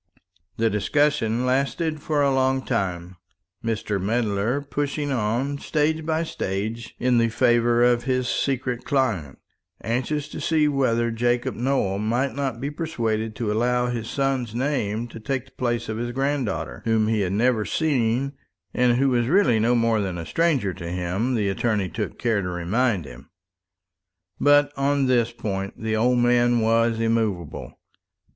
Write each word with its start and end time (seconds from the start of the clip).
The 0.57 0.67
discussion 0.67 1.45
lasted 1.45 2.01
for 2.01 2.23
a 2.23 2.33
long 2.33 2.63
time; 2.63 3.17
Mr. 3.63 4.01
Medler 4.01 4.59
pushing 4.59 5.11
on, 5.11 5.59
stage 5.59 6.07
by 6.07 6.23
stage, 6.23 6.95
in 6.97 7.19
the 7.19 7.29
favour 7.29 7.83
of 7.83 8.05
his 8.05 8.27
secret 8.27 8.83
client, 8.83 9.37
anxious 9.83 10.27
to 10.29 10.41
see 10.41 10.67
whether 10.67 11.11
Jacob 11.11 11.53
Nowell 11.53 11.99
might 11.99 12.33
not 12.33 12.59
be 12.59 12.71
persuaded 12.71 13.35
to 13.35 13.51
allow 13.51 13.89
his 13.89 14.09
son's 14.09 14.55
name 14.55 15.07
to 15.09 15.19
take 15.19 15.45
the 15.45 15.51
place 15.51 15.87
of 15.87 15.97
his 15.97 16.11
granddaughter, 16.13 16.81
whom 16.83 17.07
he 17.07 17.21
had 17.21 17.33
never 17.33 17.63
seen, 17.63 18.33
and 18.73 18.97
who 18.97 19.09
was 19.09 19.27
really 19.27 19.59
no 19.59 19.75
more 19.75 20.01
than 20.01 20.17
a 20.17 20.25
stranger 20.25 20.73
to 20.73 20.89
him, 20.89 21.35
the 21.35 21.47
attorney 21.47 21.89
took 21.89 22.17
care 22.17 22.41
to 22.41 22.49
remind 22.49 23.05
him. 23.05 23.29
But 24.39 24.73
on 24.75 25.05
this 25.05 25.31
point 25.31 25.79
the 25.79 25.95
old 25.95 26.17
man 26.17 26.59
was 26.59 26.99
immovable. 26.99 27.75